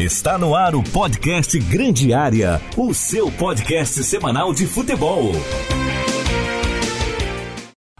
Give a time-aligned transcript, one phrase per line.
[0.00, 5.30] Está no ar o podcast Grande Área, o seu podcast semanal de futebol.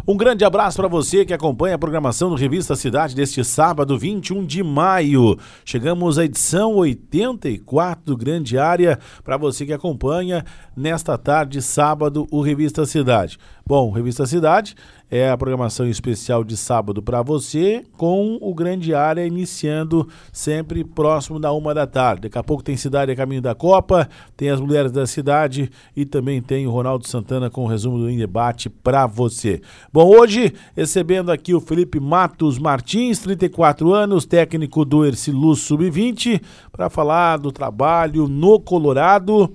[0.08, 4.46] Um grande abraço para você que acompanha a programação do Revista Cidade deste sábado, 21
[4.46, 5.38] de maio.
[5.62, 10.42] Chegamos à edição 84 do Grande Área para você que acompanha
[10.74, 13.38] nesta tarde, sábado, o Revista Cidade.
[13.70, 14.74] Bom, Revista Cidade
[15.08, 21.38] é a programação especial de sábado para você, com o Grande Área iniciando sempre próximo
[21.38, 22.22] da uma da tarde.
[22.22, 26.04] Daqui a pouco tem Cidade a Caminho da Copa, tem as Mulheres da Cidade e
[26.04, 29.60] também tem o Ronaldo Santana com o resumo do Em Debate para você.
[29.92, 36.90] Bom, hoje recebendo aqui o Felipe Matos Martins, 34 anos, técnico do Ercilus Sub-20, para
[36.90, 39.48] falar do trabalho no Colorado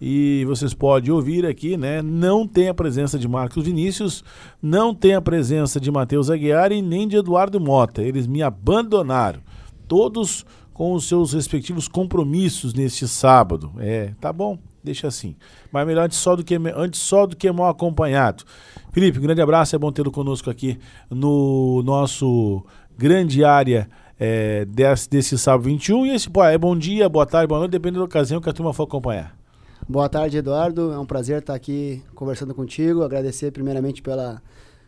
[0.00, 2.00] e vocês podem ouvir aqui, né?
[2.00, 4.24] Não tem a presença de Marcos Vinícius,
[4.62, 8.02] não tem a presença de Matheus Aguiar e nem de Eduardo Mota.
[8.02, 9.40] Eles me abandonaram.
[9.86, 13.72] Todos com os seus respectivos compromissos neste sábado.
[13.78, 15.36] É, tá bom, deixa assim.
[15.70, 18.44] Mas melhor antes só do que, antes só do que mal acompanhado.
[18.90, 20.78] Felipe, um grande abraço, é bom tê-lo conosco aqui
[21.10, 22.64] no nosso
[22.96, 26.06] grande área é, desse, desse sábado 21.
[26.06, 28.52] E esse, pô, é bom dia, boa tarde, boa noite, dependendo da ocasião que a
[28.52, 29.39] turma for acompanhar.
[29.90, 30.92] Boa tarde, Eduardo.
[30.92, 33.02] É um prazer estar aqui conversando contigo.
[33.02, 34.40] Agradecer primeiramente pela,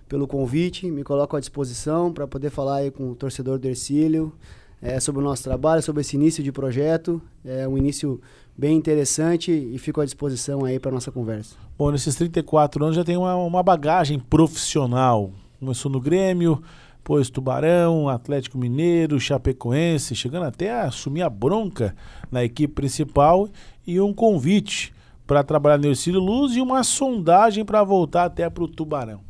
[0.08, 0.88] pelo convite.
[0.92, 4.32] Me coloco à disposição para poder falar aí com o torcedor do Ercílio
[4.80, 7.20] é, sobre o nosso trabalho, sobre esse início de projeto.
[7.44, 8.20] É um início
[8.56, 11.56] bem interessante e fico à disposição aí para nossa conversa.
[11.76, 15.32] Bom, nesses 34 anos já tem uma, uma bagagem profissional.
[15.58, 16.62] Começou no Grêmio,
[17.02, 21.96] depois Tubarão, Atlético Mineiro, Chapecoense, chegando até a assumir a bronca
[22.30, 23.48] na equipe principal
[23.86, 24.92] e um convite
[25.26, 29.20] para trabalhar no Ercílio Luz e uma sondagem para voltar até para o Tubarão.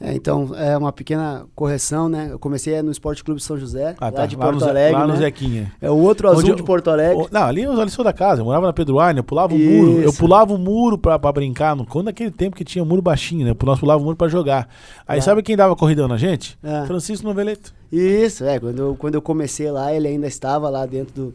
[0.00, 2.28] É, então, é uma pequena correção, né?
[2.30, 4.26] Eu comecei no Esporte Clube São José, ah, lá tá.
[4.26, 4.92] de Porto Alegre.
[4.92, 5.12] Lá né?
[5.12, 5.72] no Zequinha.
[5.80, 7.26] É o outro azul Onde de Porto Alegre.
[7.32, 9.58] Não, ali eu ali sou da casa, eu morava na Pedro Arne, eu pulava o
[9.58, 13.02] muro, eu pulava o muro pra, pra brincar, no, quando naquele tempo que tinha muro
[13.02, 13.56] baixinho, né?
[13.60, 14.68] Nós pulava o muro pra jogar.
[15.06, 15.22] Aí Ah.
[15.22, 16.56] sabe quem dava corridão na gente?
[16.62, 16.84] Ah.
[16.86, 17.74] Francisco Noveleto.
[17.90, 18.60] Isso, é.
[18.60, 21.34] Quando eu, quando eu comecei lá, ele ainda estava lá dentro do,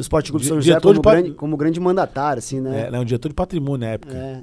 [0.00, 2.86] do Esporte Clube São José diretor como, grande, como grande mandatário, assim, né?
[2.86, 4.14] É, né, um diretor de patrimônio na época.
[4.16, 4.42] É.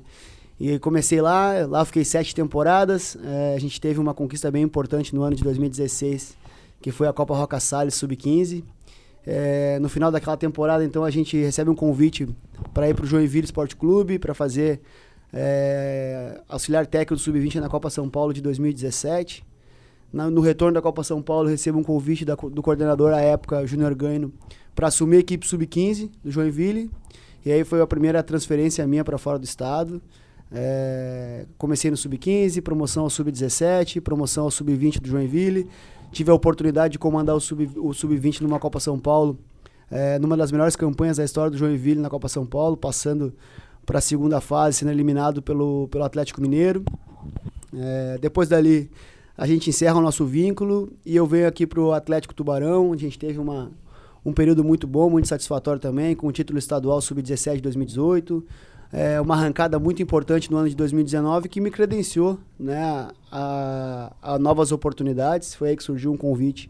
[0.59, 3.17] E comecei lá, lá fiquei sete temporadas.
[3.23, 6.37] É, a gente teve uma conquista bem importante no ano de 2016,
[6.79, 8.63] que foi a Copa Roca Salles Sub-15.
[9.25, 12.27] É, no final daquela temporada, então, a gente recebe um convite
[12.73, 14.79] para ir para o Joinville Esporte Clube para fazer
[15.33, 19.43] é, auxiliar técnico do Sub-20 na Copa São Paulo de 2017.
[20.13, 23.65] Na- no retorno da Copa São Paulo, recebo um convite da do coordenador à época,
[23.67, 24.31] Júnior Ganho,
[24.77, 26.91] para assumir a equipe Sub-15 do Joinville.
[27.43, 29.99] E aí foi a primeira transferência minha para fora do estado.
[30.51, 35.67] É, comecei no Sub-15, promoção ao Sub-17, promoção ao Sub-20 do Joinville.
[36.11, 39.39] Tive a oportunidade de comandar o Sub- o Sub-20 numa Copa São Paulo,
[39.89, 43.33] é, numa das melhores campanhas da história do Joinville na Copa São Paulo, passando
[43.83, 46.85] para a segunda fase, sendo eliminado pelo, pelo Atlético Mineiro.
[47.75, 48.91] É, depois dali,
[49.35, 53.07] a gente encerra o nosso vínculo e eu venho aqui para o Atlético Tubarão, onde
[53.07, 53.71] a gente teve uma,
[54.25, 58.45] um período muito bom, muito satisfatório também, com o título estadual Sub-17 de 2018.
[58.91, 64.39] É, uma arrancada muito importante no ano de 2019 que me credenciou né, a, a
[64.39, 65.53] novas oportunidades.
[65.53, 66.69] Foi aí que surgiu um convite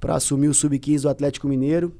[0.00, 1.92] para assumir o Sub-15 do Atlético Mineiro.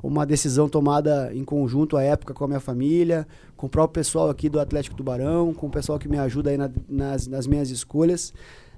[0.00, 3.26] Uma decisão tomada em conjunto à época com a minha família,
[3.56, 6.56] com o próprio pessoal aqui do Atlético Tubarão, com o pessoal que me ajuda aí
[6.56, 8.32] na- nas, nas minhas escolhas.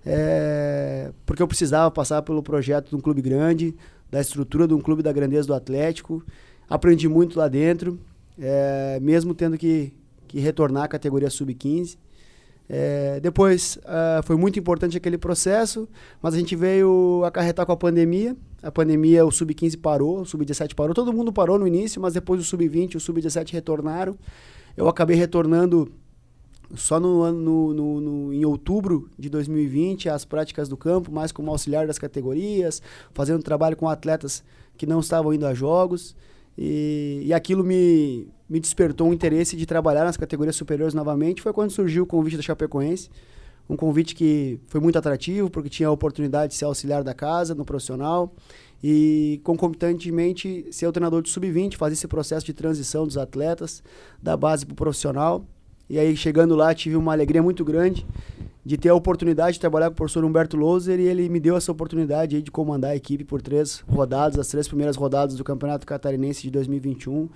[0.06, 3.76] É, porque eu precisava passar pelo projeto de um clube grande,
[4.10, 6.25] da estrutura de um clube da grandeza do Atlético.
[6.69, 7.98] Aprendi muito lá dentro,
[8.38, 9.93] é, mesmo tendo que,
[10.26, 11.97] que retornar à categoria sub-15.
[12.72, 15.88] É, depois ah, foi muito importante aquele processo,
[16.22, 18.37] mas a gente veio acarretar com a pandemia.
[18.62, 22.41] A pandemia, o sub-15 parou, o sub-17 parou, todo mundo parou no início, mas depois
[22.41, 24.16] o sub-20 e o sub-17 retornaram.
[24.76, 25.91] Eu acabei retornando
[26.75, 31.50] só no, no, no, no- em outubro de 2020 às práticas do campo, mais como
[31.50, 32.81] auxiliar das categorias,
[33.12, 34.42] fazendo trabalho com atletas
[34.76, 36.14] que não estavam indo a jogos.
[36.56, 41.40] E, e aquilo me, me despertou um interesse de trabalhar nas categorias superiores novamente.
[41.43, 43.08] Foi quando surgiu o convite da Chapecoense.
[43.69, 47.55] Um convite que foi muito atrativo, porque tinha a oportunidade de ser auxiliar da casa,
[47.55, 48.34] no profissional.
[48.82, 53.82] E concomitantemente ser o treinador de sub-20, fazer esse processo de transição dos atletas
[54.22, 55.46] da base para o profissional.
[55.90, 58.06] E aí, chegando lá, tive uma alegria muito grande
[58.64, 61.56] de ter a oportunidade de trabalhar com o professor Humberto Loser e ele me deu
[61.56, 65.42] essa oportunidade aí de comandar a equipe por três rodadas, as três primeiras rodadas do
[65.42, 67.28] Campeonato Catarinense de 2021.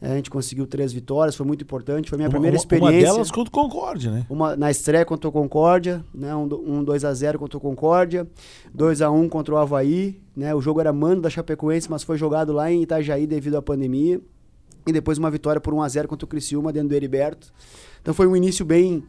[0.00, 2.08] A gente conseguiu três vitórias, foi muito importante.
[2.08, 3.08] Foi minha uma, primeira uma, experiência.
[3.08, 4.26] Uma delas contra o Concórdia, né?
[4.30, 6.34] Uma na estreia contra o Concórdia, né?
[6.34, 8.26] Um, um 2x0 contra o Concórdia,
[8.74, 10.18] 2x1 contra o Havaí.
[10.34, 10.54] Né?
[10.54, 14.18] O jogo era mando da Chapecoense, mas foi jogado lá em Itajaí devido à pandemia.
[14.86, 17.52] E depois uma vitória por 1x0 contra o Criciúma dentro do Heriberto.
[18.08, 19.04] Então foi um início bem,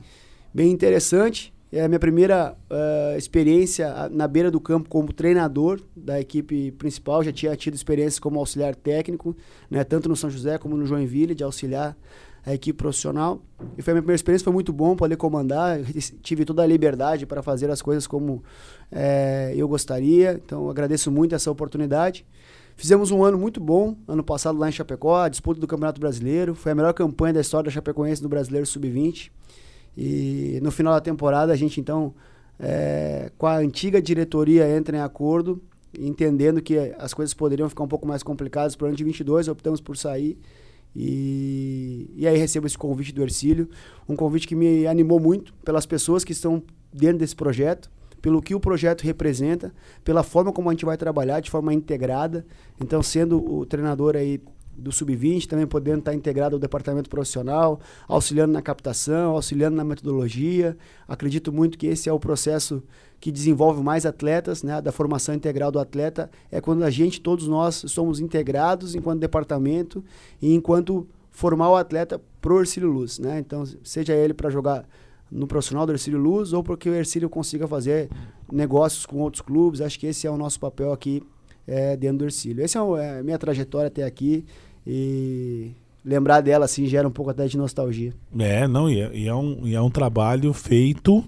[0.54, 1.54] bem interessante.
[1.72, 7.24] É a minha primeira uh, experiência na beira do campo como treinador da equipe principal.
[7.24, 9.38] Já tinha tido experiência como auxiliar técnico,
[9.72, 11.96] né, tanto no São José como no Joinville, de auxiliar
[12.46, 13.42] a equipe profissional.
[13.78, 15.80] E foi a minha primeira experiência, foi muito bom poder comandar.
[16.22, 18.44] Tive toda a liberdade para fazer as coisas como
[18.92, 20.42] é, eu gostaria.
[20.44, 22.26] Então agradeço muito essa oportunidade.
[22.80, 26.56] Fizemos um ano muito bom, ano passado lá em Chapecó, a disputa do Campeonato Brasileiro.
[26.56, 29.32] Foi a melhor campanha da história da Chapecoense no Brasileiro Sub-20.
[29.98, 32.14] E no final da temporada a gente então,
[32.58, 35.62] é, com a antiga diretoria, entra em acordo,
[35.94, 39.50] entendendo que as coisas poderiam ficar um pouco mais complicadas para o ano de 22,
[39.50, 40.40] optamos por sair.
[40.96, 43.68] E, e aí recebo esse convite do Ercílio,
[44.08, 48.56] um convite que me animou muito pelas pessoas que estão dentro desse projeto, pelo que
[48.56, 49.74] o projeto representa,
[50.04, 52.46] pela forma como a gente vai trabalhar de forma integrada.
[52.80, 54.42] Então, sendo o treinador aí
[54.80, 60.78] do sub-20, também podendo estar integrado ao departamento profissional, auxiliando na captação, auxiliando na metodologia.
[61.08, 62.82] Acredito muito que esse é o processo
[63.20, 67.48] que desenvolve mais atletas, né, da formação integral do atleta, é quando a gente, todos
[67.48, 70.04] nós, somos integrados enquanto departamento
[70.42, 73.40] e enquanto formar o atleta pro Ercílio Luz, né?
[73.40, 74.88] Então, seja ele para jogar
[75.32, 78.10] no profissional do Ercílio Luz ou porque o Ercílio consiga fazer
[78.52, 81.22] negócios com outros clubes, acho que esse é o nosso papel aqui
[81.68, 82.64] é, dentro do Ercílio.
[82.64, 84.44] Essa é, é a minha trajetória até aqui.
[84.86, 85.72] E
[86.04, 88.14] lembrar dela, assim, gera um pouco até de nostalgia.
[88.38, 91.24] É, não, e é, e é um, e é um trabalho feito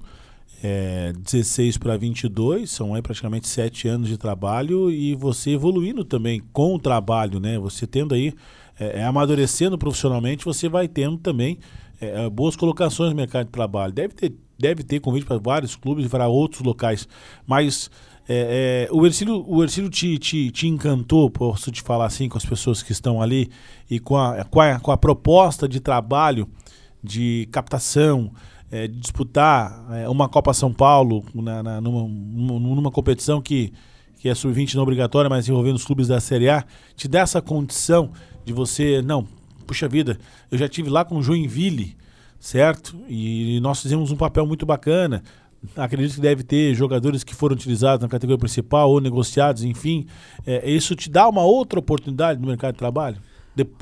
[0.63, 6.41] é, 16 para 22, são aí praticamente sete anos de trabalho e você evoluindo também
[6.53, 7.57] com o trabalho, né?
[7.59, 8.33] Você tendo aí,
[8.79, 11.57] é, é amadurecendo profissionalmente, você vai tendo também
[12.01, 13.93] é, é boas colocações no mercado de trabalho.
[13.93, 17.07] Deve ter, deve ter convite para vários clubes e para outros locais,
[17.45, 17.89] mas
[18.27, 22.37] é, é, o Ercílio, o Ercílio te, te, te, encantou, posso te falar assim, com
[22.37, 23.49] as pessoas que estão ali
[23.89, 26.47] e com a, com a, com a proposta de trabalho,
[27.03, 28.31] de captação,
[28.71, 33.73] é, de disputar é, uma Copa São Paulo na, na, numa, numa competição que,
[34.19, 36.63] que é sub-20 não obrigatória, mas envolvendo os clubes da Série A,
[36.95, 38.11] te dá essa condição
[38.45, 39.27] de você, não,
[39.71, 40.19] puxa vida,
[40.51, 41.95] eu já tive lá com o Joinville,
[42.37, 42.97] certo?
[43.07, 45.23] E nós fizemos um papel muito bacana
[45.75, 50.07] acredito que deve ter jogadores que foram utilizados na categoria principal ou negociados, enfim.
[50.45, 53.17] É, isso te dá uma outra oportunidade no mercado de trabalho?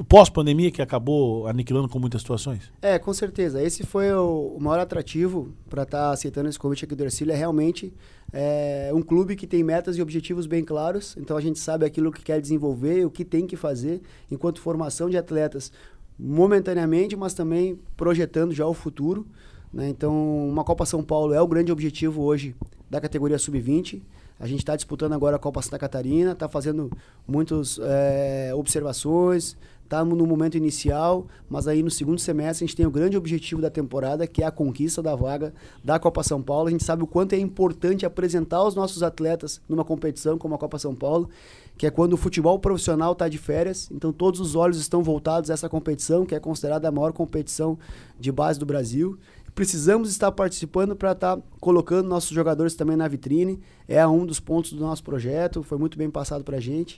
[0.08, 2.72] Pós-pandemia, que acabou aniquilando com muitas situações?
[2.82, 3.62] É, com certeza.
[3.62, 7.32] Esse foi o, o maior atrativo para estar tá aceitando esse convite aqui do Ercílio.
[7.32, 7.94] É realmente
[8.34, 11.16] é, um clube que tem metas e objetivos bem claros.
[11.18, 14.02] Então a gente sabe aquilo que quer desenvolver, o que tem que fazer,
[14.32, 15.72] enquanto formação de atletas
[16.18, 19.26] momentaneamente, mas também projetando já o futuro.
[19.72, 19.88] Né?
[19.90, 22.56] Então, uma Copa São Paulo é o grande objetivo hoje
[22.90, 24.02] da categoria sub-20.
[24.40, 26.90] A gente está disputando agora a Copa Santa Catarina, está fazendo
[27.28, 32.86] muitas é, observações, está no momento inicial, mas aí no segundo semestre a gente tem
[32.86, 35.52] o grande objetivo da temporada, que é a conquista da vaga
[35.84, 36.68] da Copa São Paulo.
[36.68, 40.60] A gente sabe o quanto é importante apresentar os nossos atletas numa competição como a
[40.60, 41.28] Copa São Paulo,
[41.76, 45.50] que é quando o futebol profissional está de férias, então todos os olhos estão voltados
[45.50, 47.80] a essa competição, que é considerada a maior competição
[48.20, 49.18] de base do Brasil
[49.60, 53.60] precisamos estar participando para estar tá colocando nossos jogadores também na vitrine.
[53.90, 56.98] É um dos pontos do nosso projeto, foi muito bem passado para a gente.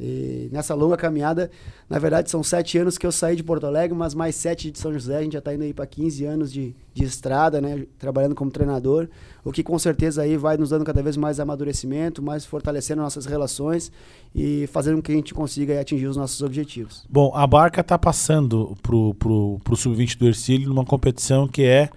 [0.00, 1.50] E nessa longa caminhada,
[1.88, 4.78] na verdade, são sete anos que eu saí de Porto Alegre, mas mais sete de
[4.78, 5.18] São José.
[5.18, 7.84] A gente já está indo aí para 15 anos de, de estrada, né?
[7.98, 9.08] Trabalhando como treinador,
[9.44, 13.26] o que com certeza aí vai nos dando cada vez mais amadurecimento, mais fortalecendo nossas
[13.26, 13.92] relações
[14.34, 17.04] e fazendo com que a gente consiga atingir os nossos objetivos.
[17.08, 21.90] Bom, a barca está passando pro, pro, pro Sub-20 do Ercílio numa competição que é,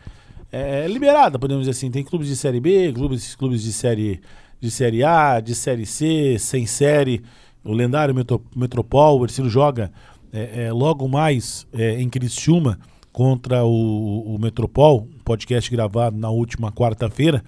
[0.52, 1.90] é, liberada, podemos dizer assim.
[1.90, 4.22] Tem clubes de Série B, clubes, clubes de, série,
[4.60, 7.24] de Série A, de Série C, sem série
[7.66, 8.16] o lendário
[8.56, 9.92] Metropol, o Ercílio joga
[10.32, 12.80] é, é, logo mais é, em Criciúma
[13.12, 17.44] contra o, o Metropol, podcast gravado na última quarta-feira.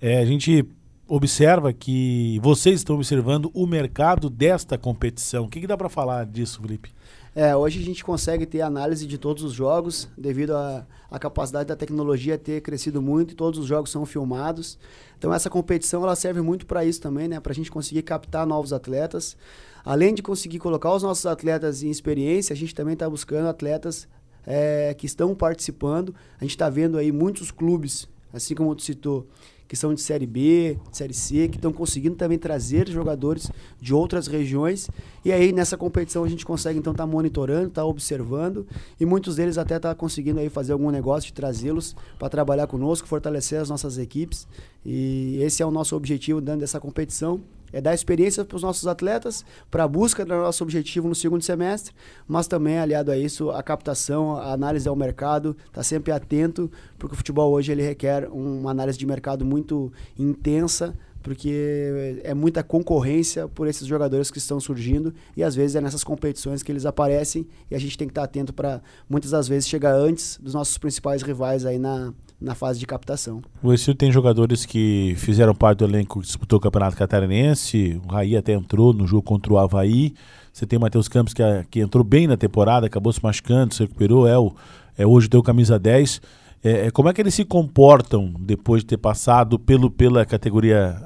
[0.00, 0.64] É, a gente
[1.08, 5.44] observa que vocês estão observando o mercado desta competição.
[5.44, 6.90] O que, que dá para falar disso, Felipe?
[7.38, 11.76] É, hoje a gente consegue ter análise de todos os jogos, devido à capacidade da
[11.76, 14.78] tecnologia ter crescido muito e todos os jogos são filmados.
[15.18, 17.38] Então essa competição ela serve muito para isso também, né?
[17.38, 19.36] Para a gente conseguir captar novos atletas.
[19.84, 24.08] Além de conseguir colocar os nossos atletas em experiência, a gente também está buscando atletas
[24.46, 26.14] é, que estão participando.
[26.40, 29.26] A gente está vendo aí muitos clubes, assim como tu citou,
[29.68, 33.94] que são de Série B, de Série C, que estão conseguindo também trazer jogadores de
[33.94, 34.88] outras regiões.
[35.24, 38.66] E aí nessa competição a gente consegue então estar tá monitorando, estar tá observando
[39.00, 42.66] e muitos deles até estar tá conseguindo aí fazer algum negócio de trazê-los para trabalhar
[42.66, 44.46] conosco, fortalecer as nossas equipes.
[44.84, 47.40] E esse é o nosso objetivo dentro dessa competição
[47.76, 51.42] é dar experiência para os nossos atletas, para a busca do nosso objetivo no segundo
[51.42, 51.94] semestre,
[52.26, 57.12] mas também, aliado a isso, a captação, a análise ao mercado, está sempre atento, porque
[57.12, 63.46] o futebol hoje ele requer uma análise de mercado muito intensa, porque é muita concorrência
[63.46, 67.46] por esses jogadores que estão surgindo e às vezes é nessas competições que eles aparecem
[67.70, 70.78] e a gente tem que estar atento para muitas das vezes chegar antes dos nossos
[70.78, 73.42] principais rivais aí na, na fase de captação.
[73.62, 78.12] O Exílio tem jogadores que fizeram parte do elenco que disputou o Campeonato Catarinense, o
[78.12, 80.14] Raí até entrou no jogo contra o Havaí,
[80.52, 83.82] você tem o Matheus Campos que, que entrou bem na temporada, acabou se machucando, se
[83.82, 84.54] recuperou, é, o,
[84.96, 86.20] é hoje deu camisa 10.
[86.64, 90.96] É, é, como é que eles se comportam depois de ter passado pelo, pela categoria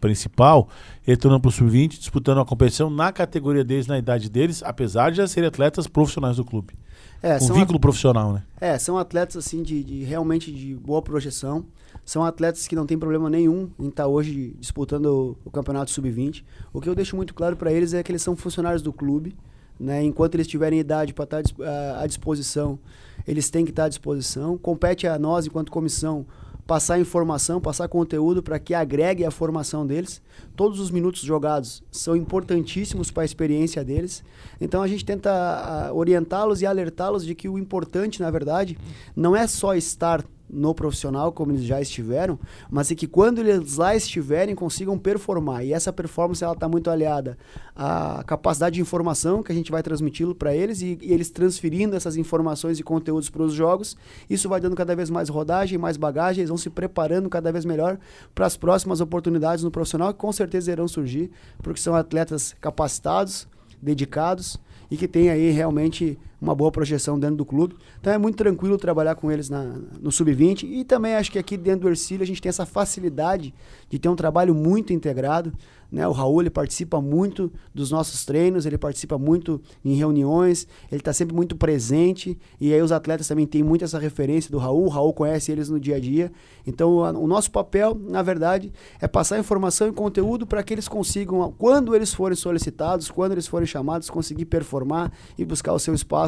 [0.00, 0.68] principal,
[1.06, 5.18] entrando para o sub-20, disputando a competição na categoria deles, na idade deles, apesar de
[5.18, 6.74] já serem atletas profissionais do clube.
[7.22, 8.42] É, com vínculo profissional, né?
[8.60, 11.64] É, são atletas assim de, de, realmente de boa projeção.
[12.04, 15.90] São atletas que não tem problema nenhum em estar tá hoje disputando o, o campeonato
[15.90, 16.44] sub-20.
[16.72, 19.36] O que eu deixo muito claro para eles é que eles são funcionários do clube.
[19.78, 20.02] Né?
[20.02, 22.78] Enquanto eles tiverem idade para estar tá à disposição,
[23.26, 24.56] eles têm que estar tá à disposição.
[24.56, 26.26] Compete a nós, enquanto comissão,
[26.68, 30.20] passar informação, passar conteúdo para que agregue a formação deles.
[30.54, 34.22] Todos os minutos jogados são importantíssimos para a experiência deles.
[34.60, 38.76] Então a gente tenta ah, orientá-los e alertá-los de que o importante, na verdade,
[39.16, 42.38] não é só estar no profissional, como eles já estiveram,
[42.70, 45.64] mas é que quando eles lá estiverem, consigam performar.
[45.64, 47.36] E essa performance ela está muito aliada
[47.76, 51.94] à capacidade de informação que a gente vai transmiti-lo para eles e, e, eles transferindo
[51.94, 53.96] essas informações e conteúdos para os jogos.
[54.28, 57.64] Isso vai dando cada vez mais rodagem, mais bagagem, eles vão se preparando cada vez
[57.64, 57.98] melhor
[58.34, 61.30] para as próximas oportunidades no profissional que com certeza irão surgir,
[61.62, 63.46] porque são atletas capacitados,
[63.80, 64.58] dedicados
[64.90, 67.76] e que têm aí realmente uma boa projeção dentro do clube.
[68.00, 71.56] Então é muito tranquilo trabalhar com eles na, no sub-20 e também acho que aqui
[71.56, 73.52] dentro do Ercílio a gente tem essa facilidade
[73.88, 75.52] de ter um trabalho muito integrado.
[75.90, 76.06] Né?
[76.06, 81.14] O Raul ele participa muito dos nossos treinos, ele participa muito em reuniões, ele está
[81.14, 84.88] sempre muito presente e aí os atletas também têm muito essa referência do Raul, o
[84.88, 86.30] Raul conhece eles no dia a dia.
[86.66, 90.86] Então a, o nosso papel, na verdade, é passar informação e conteúdo para que eles
[90.86, 95.94] consigam, quando eles forem solicitados, quando eles forem chamados, conseguir performar e buscar o seu
[95.94, 96.27] espaço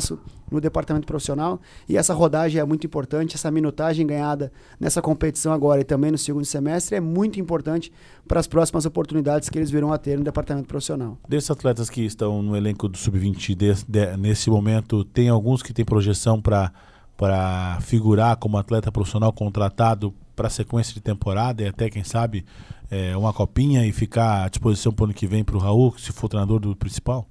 [0.51, 1.61] no departamento profissional.
[1.89, 6.19] E essa rodagem é muito importante, essa minutagem ganhada nessa competição agora e também no
[6.19, 7.93] segundo semestre é muito importante
[8.27, 11.19] para as próximas oportunidades que eles virão a ter no departamento profissional.
[11.29, 16.41] Desses atletas que estão no elenco do Sub-20 nesse momento, tem alguns que têm projeção
[16.41, 16.73] para
[17.21, 22.47] para figurar como atleta profissional contratado para a sequência de temporada e até, quem sabe,
[22.91, 25.95] é, uma copinha e ficar à disposição para o ano que vem para o Raul,
[25.99, 27.29] se for treinador do principal?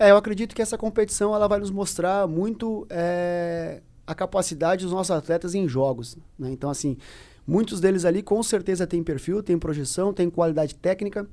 [0.00, 4.94] É, eu acredito que essa competição ela vai nos mostrar muito é, a capacidade dos
[4.94, 6.16] nossos atletas em jogos.
[6.38, 6.50] Né?
[6.50, 6.96] Então, assim,
[7.46, 11.28] muitos deles ali com certeza têm perfil, têm projeção, têm qualidade técnica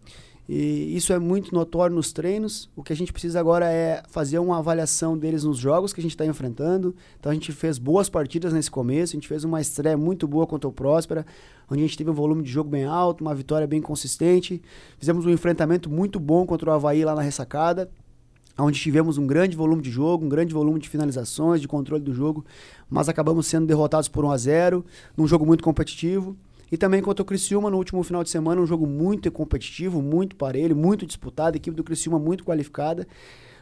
[0.49, 2.69] e isso é muito notório nos treinos.
[2.75, 6.03] O que a gente precisa agora é fazer uma avaliação deles nos jogos que a
[6.03, 6.93] gente está enfrentando.
[7.17, 10.45] Então a gente fez boas partidas nesse começo, a gente fez uma estreia muito boa
[10.45, 11.25] contra o Próspera,
[11.71, 14.61] onde a gente teve um volume de jogo bem alto, uma vitória bem consistente.
[14.97, 17.89] Fizemos um enfrentamento muito bom contra o Havaí lá na ressacada,
[18.57, 22.13] onde tivemos um grande volume de jogo, um grande volume de finalizações, de controle do
[22.13, 22.45] jogo,
[22.89, 24.85] mas acabamos sendo derrotados por 1 a 0
[25.15, 26.35] num jogo muito competitivo.
[26.71, 30.35] E também contra o Criciúma no último final de semana, um jogo muito competitivo, muito
[30.35, 33.07] parelho, muito disputado, a equipe do Criciúma muito qualificada.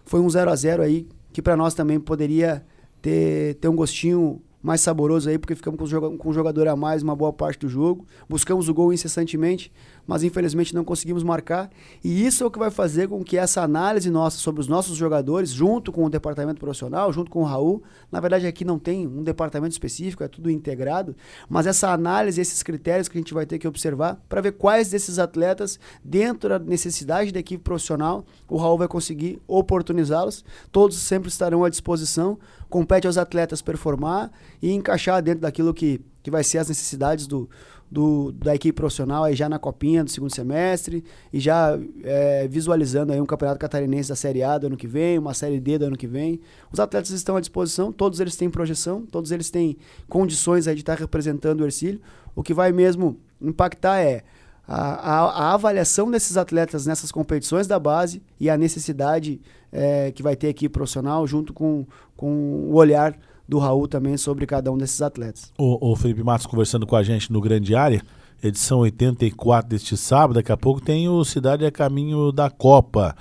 [0.06, 2.66] Foi um 0 a 0 aí, que para nós também poderia
[3.02, 7.04] ter, ter um gostinho mais saboroso aí, porque ficamos com, com um jogador a mais
[7.04, 8.04] uma boa parte do jogo.
[8.28, 9.72] Buscamos o gol incessantemente,
[10.08, 11.70] mas infelizmente não conseguimos marcar.
[12.04, 14.98] E isso é o que vai fazer com que essa análise nossa sobre os nossos
[14.98, 19.08] jogadores, junto com o departamento profissional, junto com o Raul, na verdade aqui não tem
[19.08, 21.16] um departamento específico, é tudo integrado,
[21.50, 24.90] mas essa análise, esses critérios que a gente vai ter que observar para ver quais
[24.90, 30.44] desses atletas, dentro da necessidade da equipe profissional, o Raul vai conseguir oportunizá-los.
[30.72, 32.38] Todos sempre estarão à disposição.
[32.70, 34.32] Compete aos atletas performar
[34.62, 37.50] e encaixar dentro daquilo que, que vai ser as necessidades do,
[37.96, 43.14] do, da equipe profissional aí já na copinha do segundo semestre e já é, visualizando
[43.14, 45.86] aí um campeonato catarinense da Série A do ano que vem, uma Série D do
[45.86, 46.42] ano que vem.
[46.70, 49.78] Os atletas estão à disposição, todos eles têm projeção, todos eles têm
[50.10, 52.02] condições aí de estar representando o Ercílio.
[52.36, 54.24] O que vai mesmo impactar é
[54.68, 59.40] a, a, a, avaliação desses atletas nessas competições da base e a necessidade
[59.72, 61.86] é, que vai ter aqui profissional junto com,
[62.18, 62.28] com
[62.70, 65.52] o olhar do Raul também sobre cada um desses atletas.
[65.58, 68.02] O, o Felipe Matos conversando com a gente no Grande Área,
[68.44, 70.36] edição 84 deste sábado.
[70.36, 73.16] Daqui a pouco tem o Cidade a Caminho da Copa,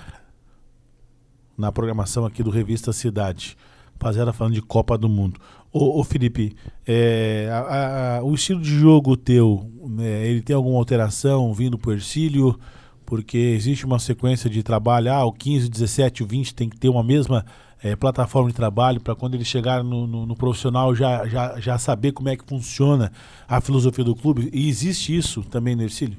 [1.57, 3.57] na programação aqui do Revista Cidade.
[4.05, 5.41] Rapaziada falando de Copa do Mundo.
[5.73, 6.55] Ô, ô Felipe,
[6.87, 11.95] é, a, a, o estilo de jogo teu, né, ele tem alguma alteração vindo por
[11.95, 12.59] Ercílio?
[13.07, 16.79] Porque existe uma sequência de trabalho, ah, o 15, o 17, o 20 tem que
[16.79, 17.45] ter uma mesma
[17.85, 21.77] é, plataforma de trabalho para quando ele chegar no, no, no, profissional já, já, já
[21.77, 23.13] saber como é que funciona
[23.47, 24.49] a filosofia do clube.
[24.55, 26.17] E existe isso também no?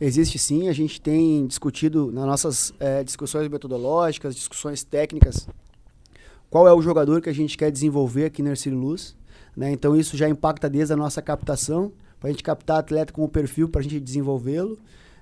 [0.00, 5.46] Existe sim, a gente tem discutido nas nossas é, discussões metodológicas, discussões técnicas,
[6.50, 9.16] qual é o jogador que a gente quer desenvolver aqui no Ercílio Luz.
[9.56, 9.70] Né?
[9.70, 13.28] Então isso já impacta desde a nossa captação, para a gente captar atleta com o
[13.28, 14.76] perfil para a gente desenvolvê-lo.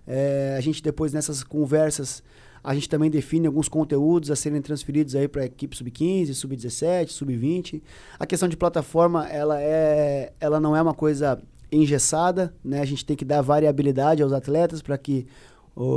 [0.06, 2.22] É, a gente depois nessas conversas
[2.64, 7.08] a gente também define alguns conteúdos a serem transferidos aí para a equipe sub-15, sub-17,
[7.08, 7.82] sub-20.
[8.18, 11.40] A questão de plataforma, ela, é, ela não é uma coisa
[11.72, 12.80] engessada, né?
[12.80, 15.26] A gente tem que dar variabilidade aos atletas para que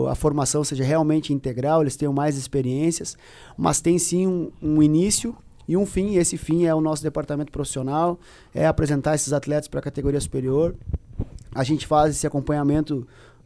[0.10, 3.18] a formação seja realmente integral, eles tenham mais experiências,
[3.58, 5.36] mas tem sim um, um início
[5.68, 8.18] e um fim, e esse fim é o nosso departamento profissional,
[8.54, 10.76] é apresentar esses atletas para a categoria superior.
[11.54, 13.06] A gente faz esse acompanhamento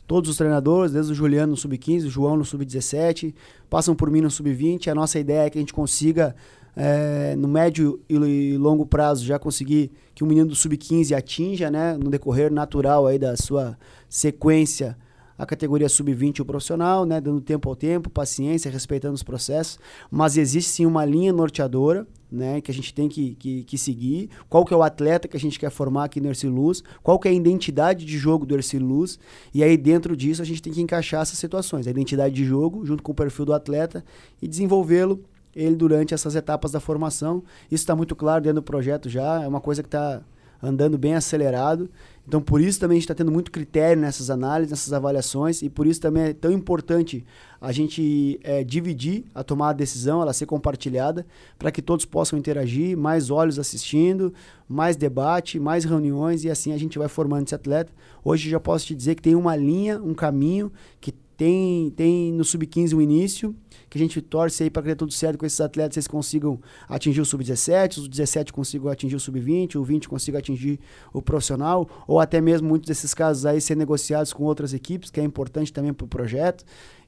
[0.10, 3.32] todos os treinadores, desde o Juliano no sub-15, o João no sub-17,
[3.70, 4.88] passam por mim no sub-20.
[4.88, 6.36] A nossa ideia é que a gente consiga,
[6.75, 11.96] é, no médio e longo prazo, já conseguir que o menino do sub-15 atinja, né,
[11.96, 13.78] no decorrer natural aí da sua
[14.10, 14.98] sequência,
[15.38, 19.78] a categoria sub-20 o profissional, né, dando tempo ao tempo, paciência, respeitando os processos,
[20.10, 24.29] mas existe sim uma linha norteadora, né, que a gente tem que, que, que, seguir,
[24.48, 27.17] qual que é o atleta que a gente quer formar aqui no Ercílio Luz, qual
[27.17, 29.19] que é a identidade de jogo do Ercílio Luz,
[29.53, 32.86] e aí dentro disso a gente tem que encaixar essas situações, a identidade de jogo
[32.86, 34.03] junto com o perfil do atleta
[34.41, 35.24] e desenvolvê-lo
[35.55, 37.43] ele durante essas etapas da formação.
[37.71, 40.21] Isso está muito claro dentro do projeto já, é uma coisa que está
[40.62, 41.89] andando bem acelerado
[42.30, 45.70] então, por isso também a gente está tendo muito critério nessas análises, nessas avaliações, e
[45.70, 47.25] por isso também é tão importante
[47.60, 51.25] a gente é, dividir a tomada de decisão, ela ser compartilhada,
[51.58, 54.32] para que todos possam interagir, mais olhos assistindo,
[54.68, 57.92] mais debate, mais reuniões, e assim a gente vai formando esse atleta.
[58.24, 62.44] Hoje já posso te dizer que tem uma linha, um caminho, que tem, tem no
[62.44, 63.56] Sub-15 um início,
[63.89, 66.60] que a gente torce aí para que dê tudo certo com esses atletas, eles consigam
[66.88, 70.80] atingir o sub-17, os 17 consigam atingir o sub-20, o 20 consiga atingir
[71.12, 75.19] o profissional, ou até mesmo muitos desses casos aí ser negociados com outras equipes, que
[75.19, 76.63] é importante também para o projeto.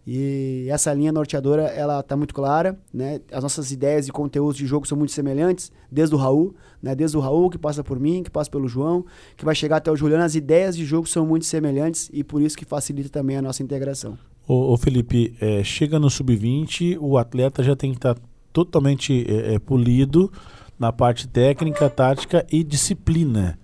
[0.05, 3.21] E essa linha norteadora, ela está muito clara, né?
[3.31, 6.95] As nossas ideias e conteúdos de jogo são muito semelhantes, desde o Raul, né?
[6.95, 9.05] Desde o Raul, que passa por mim, que passa pelo João,
[9.37, 12.41] que vai chegar até o Juliano, as ideias de jogo são muito semelhantes e por
[12.41, 14.30] isso que facilita também a nossa integração.
[14.51, 19.25] Ô, ô Felipe, é, chega no sub-20, o atleta já tem que estar tá totalmente
[19.25, 20.29] é, é, polido
[20.77, 23.57] na parte técnica, tática e disciplina.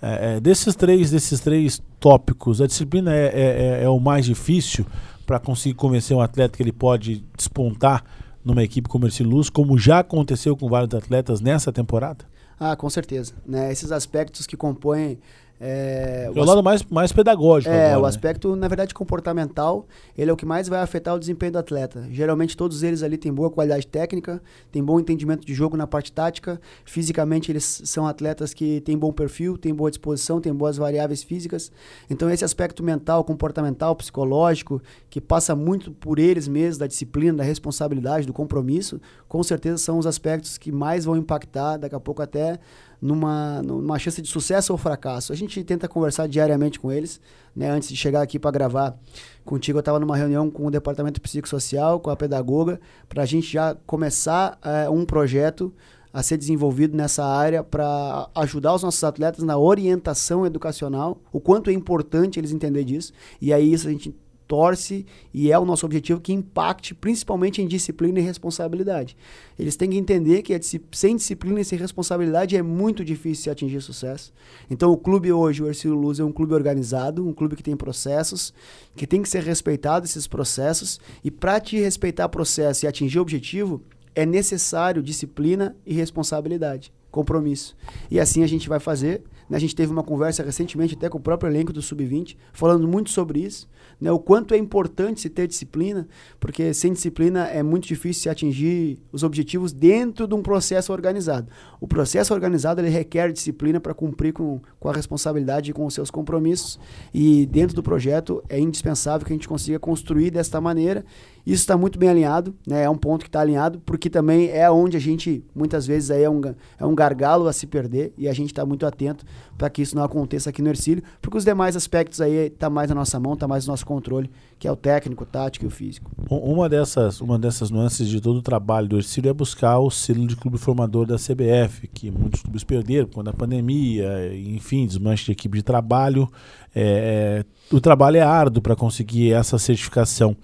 [0.00, 4.86] É, é, desses três, desses três tópicos, a disciplina é, é, é o mais difícil
[5.26, 8.02] para conseguir convencer um atleta que ele pode despontar
[8.42, 12.24] numa equipe como Ercílio Luz, como já aconteceu com vários atletas nessa temporada?
[12.58, 13.34] Ah, com certeza.
[13.44, 13.70] Né?
[13.70, 15.18] Esses aspectos que compõem
[15.60, 17.72] é, o, o lado mais, mais pedagógico.
[17.72, 18.08] É, agora, o né?
[18.08, 19.86] aspecto, na verdade, comportamental,
[20.18, 22.06] ele é o que mais vai afetar o desempenho do atleta.
[22.10, 26.12] Geralmente todos eles ali têm boa qualidade técnica, têm bom entendimento de jogo na parte
[26.12, 26.60] tática.
[26.84, 31.70] Fisicamente eles são atletas que têm bom perfil, têm boa disposição, têm boas variáveis físicas.
[32.10, 37.44] Então esse aspecto mental, comportamental, psicológico, que passa muito por eles mesmos, da disciplina, da
[37.44, 42.22] responsabilidade, do compromisso, com certeza são os aspectos que mais vão impactar daqui a pouco
[42.22, 42.58] até
[43.04, 45.30] numa, numa chance de sucesso ou fracasso.
[45.30, 47.20] A gente tenta conversar diariamente com eles.
[47.54, 47.68] Né?
[47.68, 48.98] Antes de chegar aqui para gravar
[49.44, 53.52] contigo, eu estava numa reunião com o departamento psicossocial, com a pedagoga, para a gente
[53.52, 55.70] já começar é, um projeto
[56.14, 61.68] a ser desenvolvido nessa área para ajudar os nossos atletas na orientação educacional, o quanto
[61.68, 63.12] é importante eles entenderem disso.
[63.38, 64.14] E aí isso a gente
[64.46, 69.16] torce e é o nosso objetivo que impacte principalmente em disciplina e responsabilidade.
[69.58, 70.58] Eles têm que entender que
[70.92, 74.32] sem disciplina e sem responsabilidade é muito difícil atingir sucesso.
[74.70, 77.76] Então o clube hoje, o Ercílio Luz, é um clube organizado, um clube que tem
[77.76, 78.52] processos,
[78.94, 83.82] que tem que ser respeitado esses processos e para te respeitar processo e atingir objetivo,
[84.14, 87.76] é necessário disciplina e responsabilidade, compromisso.
[88.10, 89.22] E assim a gente vai fazer?
[89.50, 93.10] A gente teve uma conversa recentemente até com o próprio elenco do Sub-20, falando muito
[93.10, 93.68] sobre isso,
[94.00, 94.10] né?
[94.10, 96.06] o quanto é importante se ter disciplina,
[96.38, 101.48] porque sem disciplina é muito difícil se atingir os objetivos dentro de um processo organizado.
[101.80, 105.94] O processo organizado ele requer disciplina para cumprir com, com a responsabilidade e com os
[105.94, 106.78] seus compromissos,
[107.12, 111.04] e dentro do projeto é indispensável que a gente consiga construir desta maneira
[111.46, 112.84] Isso está muito bem alinhado, né?
[112.84, 116.22] É um ponto que está alinhado, porque também é onde a gente, muitas vezes, aí
[116.22, 116.40] é um,
[116.78, 119.26] é um gargalo a se perder e a gente está muito atento
[119.58, 122.88] para que isso não aconteça aqui no Ercílio, porque os demais aspectos aí tá mais
[122.88, 125.68] na nossa mão, tá mais no nosso controle, que é o técnico, o tático e
[125.68, 126.10] o físico.
[126.30, 130.26] Uma dessas, uma dessas nuances de todo o trabalho do Ercílio é buscar o selo
[130.26, 135.32] de clube formador da CBF, que muitos clubes perderam quando a pandemia, enfim, desmanche de
[135.32, 136.30] equipe de trabalho.
[136.74, 140.36] É, é o trabalho é árduo para conseguir essa certificação.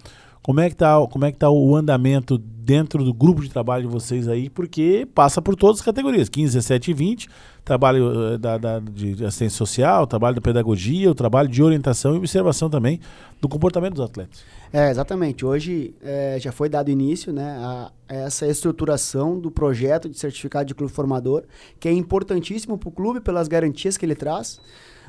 [0.51, 3.87] Como é que está como é que tá o andamento dentro do grupo de trabalho
[3.87, 4.51] de vocês aí?
[4.51, 7.29] Porque passa por todas as categorias, 15, 17 e 20,
[7.65, 12.19] trabalho eh, da, da, de assistência social, trabalho da pedagogia, o trabalho de orientação e
[12.19, 12.99] observação também
[13.41, 14.43] do comportamento dos atletas.
[14.73, 15.47] É, exatamente.
[15.47, 20.75] Hoje é, já foi dado início né, a essa estruturação do projeto de certificado de
[20.75, 21.45] clube formador,
[21.79, 24.61] que é importantíssimo para o clube pelas garantias que ele traz,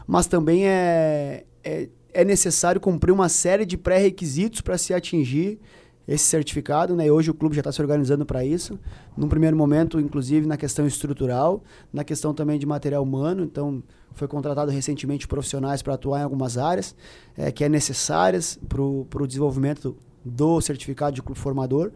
[0.06, 5.60] mas também é, é é necessário cumprir uma série de pré-requisitos para se atingir
[6.08, 7.10] esse certificado, né?
[7.12, 8.78] hoje o clube já está se organizando para isso.
[9.16, 13.44] Num primeiro momento, inclusive na questão estrutural, na questão também de material humano.
[13.44, 16.96] Então, foi contratado recentemente profissionais para atuar em algumas áreas
[17.38, 19.96] é, que é necessárias para o desenvolvimento
[20.26, 21.92] do certificado de clube formador.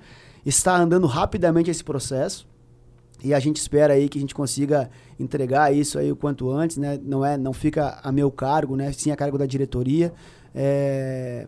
[0.45, 2.47] Está andando rapidamente esse processo.
[3.23, 6.77] E a gente espera aí que a gente consiga entregar isso aí o quanto antes,
[6.77, 6.99] né?
[7.03, 8.91] Não é, não fica a meu cargo, né?
[8.91, 10.13] Sim a cargo da diretoria.
[10.53, 11.47] É,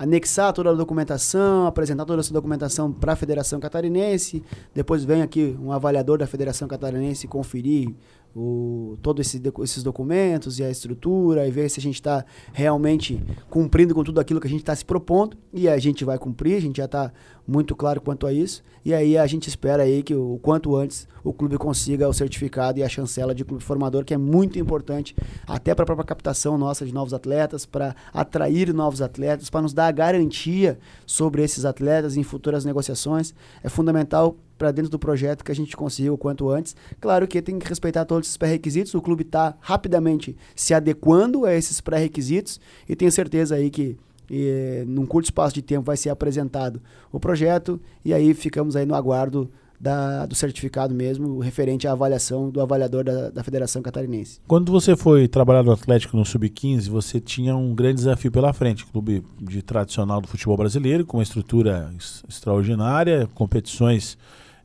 [0.00, 4.42] anexar toda a documentação, apresentar toda essa documentação para a Federação Catarinense.
[4.74, 7.94] Depois vem aqui um avaliador da Federação Catarinense conferir
[8.34, 13.22] o, todos esse, esses documentos e a estrutura e ver se a gente está realmente
[13.48, 15.36] cumprindo com tudo aquilo que a gente está se propondo.
[15.52, 17.12] E a gente vai cumprir, a gente já está
[17.46, 18.62] muito claro quanto a isso.
[18.84, 22.78] E aí a gente espera aí que o quanto antes o clube consiga o certificado
[22.78, 25.14] e a chancela de clube formador, que é muito importante
[25.46, 29.74] até para a própria captação nossa de novos atletas, para atrair novos atletas, para nos
[29.74, 33.34] dar a garantia sobre esses atletas em futuras negociações.
[33.62, 36.76] É fundamental para dentro do projeto que a gente consiga o quanto antes.
[37.00, 41.54] Claro que tem que respeitar todos esses pré-requisitos, o clube está rapidamente se adequando a
[41.54, 43.96] esses pré-requisitos e tenho certeza aí que
[44.30, 48.86] e, num curto espaço de tempo vai ser apresentado o projeto e aí ficamos aí
[48.86, 54.38] no aguardo da, do certificado mesmo, referente à avaliação do avaliador da, da Federação Catarinense.
[54.46, 58.84] Quando você foi trabalhar no Atlético no Sub-15, você tinha um grande desafio pela frente,
[58.84, 61.90] clube de tradicional do futebol brasileiro, com uma estrutura
[62.28, 64.18] extraordinária, competições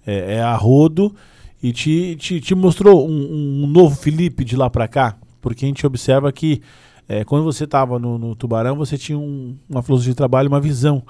[0.06, 1.16] é, é a rodo
[1.64, 5.18] e te, te, te mostrou um, um, novo Felipe de lá para cá?
[5.42, 6.62] Porque a gente observa que
[7.08, 10.60] é, quando você estava no, no, Tubarão, você tinha um, uma filosofia de trabalho, uma
[10.60, 11.04] visão.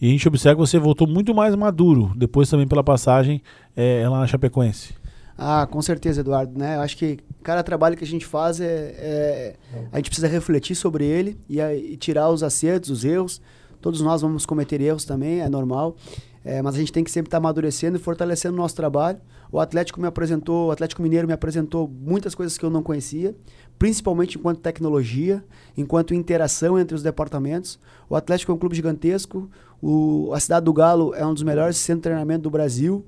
[0.00, 3.42] E a gente observa que você voltou muito mais maduro, depois também pela passagem
[3.74, 4.94] é, lá na Chapecoense.
[5.36, 6.58] Ah, com certeza, Eduardo.
[6.58, 6.76] Né?
[6.76, 9.56] Eu acho que cada trabalho que a gente faz é, é
[9.92, 13.40] a gente precisa refletir sobre ele e, e, tirar os acertos, os erros.
[13.80, 15.96] Todos nós vamos cometer erros também, é normal.
[16.44, 19.18] É, mas a gente tem que sempre estar tá amadurecendo e fortalecendo o nosso trabalho.
[19.50, 23.34] O Atlético me apresentou, o Atlético Mineiro me apresentou muitas coisas que eu não conhecia,
[23.78, 25.44] principalmente enquanto tecnologia,
[25.76, 27.78] enquanto interação entre os departamentos.
[28.08, 29.48] O Atlético é um clube gigantesco,
[29.80, 33.04] o, a cidade do Galo é um dos melhores centros de treinamento do Brasil.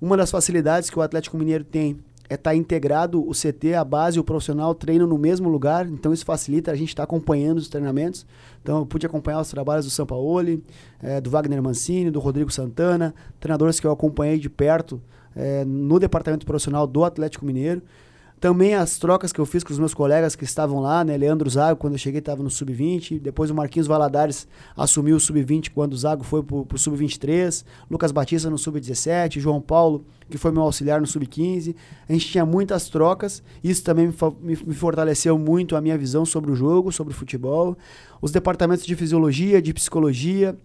[0.00, 3.84] Uma das facilidades que o Atlético Mineiro tem é estar tá integrado o CT, a
[3.84, 7.58] base o profissional treinam no mesmo lugar, então isso facilita a gente estar tá acompanhando
[7.58, 8.26] os treinamentos.
[8.62, 10.64] Então eu pude acompanhar os trabalhos do Sampaoli,
[11.00, 15.00] é, do Wagner Mancini, do Rodrigo Santana, treinadores que eu acompanhei de perto
[15.36, 17.82] é, no departamento profissional do Atlético Mineiro.
[18.42, 21.16] Também as trocas que eu fiz com os meus colegas que estavam lá, né?
[21.16, 23.20] Leandro Zago, quando eu cheguei, estava no Sub-20.
[23.20, 27.64] Depois o Marquinhos Valadares assumiu o Sub-20 quando o Zago foi para o Sub-23.
[27.88, 29.38] Lucas Batista no Sub-17.
[29.38, 31.76] João Paulo, que foi meu auxiliar no Sub-15.
[32.08, 33.44] A gente tinha muitas trocas.
[33.62, 37.16] Isso também me, me, me fortaleceu muito a minha visão sobre o jogo, sobre o
[37.16, 37.78] futebol.
[38.20, 40.58] Os departamentos de fisiologia, de psicologia,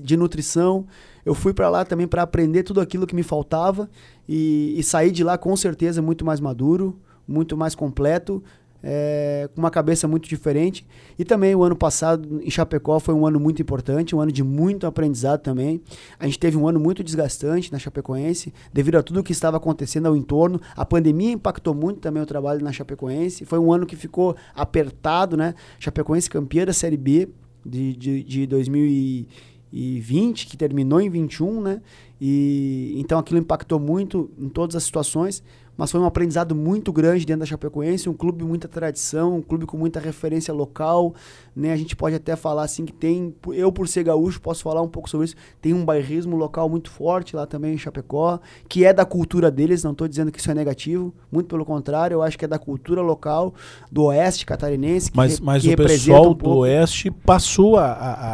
[0.00, 0.86] de nutrição.
[1.24, 3.88] Eu fui para lá também para aprender tudo aquilo que me faltava
[4.28, 8.42] e, e saí de lá com certeza muito mais maduro, muito mais completo,
[8.82, 10.84] é, com uma cabeça muito diferente.
[11.18, 14.42] E também o ano passado em Chapecó foi um ano muito importante, um ano de
[14.42, 15.80] muito aprendizado também.
[16.18, 19.56] A gente teve um ano muito desgastante na Chapecoense, devido a tudo o que estava
[19.56, 20.60] acontecendo ao entorno.
[20.74, 23.44] A pandemia impactou muito também o trabalho na Chapecoense.
[23.44, 25.54] Foi um ano que ficou apertado, né?
[25.78, 27.28] Chapecoense campeã da Série B
[27.64, 31.80] de, de, de 2020 2020, que terminou em 21, né?
[32.20, 35.42] E então aquilo impactou muito em todas as situações,
[35.76, 39.42] mas foi um aprendizado muito grande dentro da Chapecoense, um clube com muita tradição, um
[39.42, 41.14] clube com muita referência local,
[41.56, 41.72] né?
[41.72, 44.88] A gente pode até falar assim que tem, eu por ser gaúcho posso falar um
[44.88, 48.92] pouco sobre isso, tem um bairrismo local muito forte lá também em Chapecó, que é
[48.92, 52.38] da cultura deles, não estou dizendo que isso é negativo, muito pelo contrário, eu acho
[52.38, 53.52] que é da cultura local
[53.90, 57.90] do oeste catarinense, que, mas, mas que o pessoal um do oeste passou a,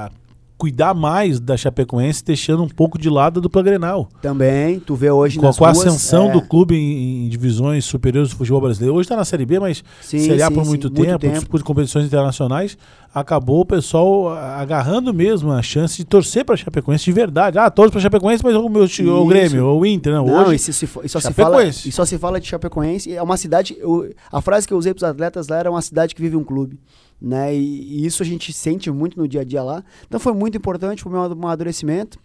[0.06, 0.10] a
[0.58, 4.08] cuidar mais da Chapecoense, deixando um pouco de lado do Grenal.
[4.20, 7.84] Também, tu vê hoje com, nas com a ascensão é, do clube em, em divisões
[7.84, 8.94] superiores do futebol brasileiro.
[8.96, 11.18] Hoje está na Série B, mas Sim, Série A sim, por sim, muito muito tempo,
[11.20, 11.34] tempo.
[11.34, 12.76] disputa de competições internacionais,
[13.14, 17.56] acabou o pessoal agarrando mesmo a chance de torcer para a Chapecoense de verdade.
[17.58, 19.26] Ah, torço para a Chapecoense, mas o meu o.
[19.26, 20.26] Grêmio, ou o Inter, não.
[20.26, 23.14] Não, hoje, e, se, e só se fala, e só se fala de Chapecoense.
[23.14, 23.76] É uma cidade.
[23.78, 26.36] eu- a frase que eu usei para os atletas lá era uma cidade que vive
[26.36, 26.78] um clube.
[27.20, 27.54] Né?
[27.54, 29.82] E, e isso a gente sente muito no dia a dia lá.
[30.06, 32.18] Então foi muito importante para o meu amadurecimento.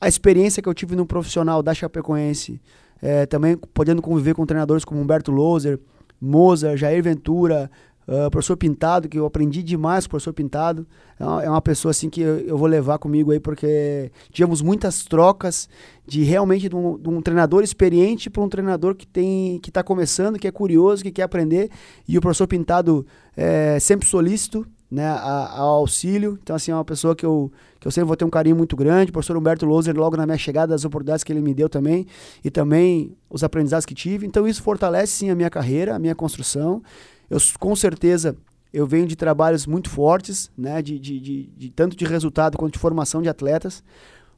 [0.00, 2.60] A experiência que eu tive no profissional da Chapecoense,
[3.02, 5.80] eh, também podendo conviver com treinadores como Humberto Loser,
[6.20, 7.70] Moza, Jair Ventura,
[8.08, 10.86] ah, professor Pintado, que eu aprendi demais com o professor Pintado.
[11.18, 14.62] É uma, é uma pessoa assim que eu, eu vou levar comigo aí, porque tivemos
[14.62, 15.68] muitas trocas
[16.06, 19.82] de realmente de um, de um treinador experiente para um treinador que tem que está
[19.82, 21.70] começando, que é curioso, que quer aprender.
[22.06, 23.04] E o professor Pintado
[23.36, 26.38] é sempre solícito né, a- auxílio.
[26.42, 28.76] Então, assim, é uma pessoa que eu, que eu sempre vou ter um carinho muito
[28.76, 29.10] grande.
[29.10, 32.06] O professor Humberto Loser, logo na minha chegada, as oportunidades que ele me deu também,
[32.44, 34.26] e também os aprendizados que tive.
[34.26, 36.82] Então, isso fortalece sim a minha carreira, a minha construção.
[37.28, 38.36] Eu, com certeza,
[38.72, 42.74] eu venho de trabalhos muito fortes, né, de, de, de, de tanto de resultado quanto
[42.74, 43.82] de formação de atletas.